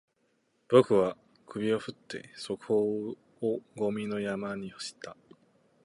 [0.67, 1.15] 僕は
[1.45, 5.15] 首を振って、それをゴミの山に放った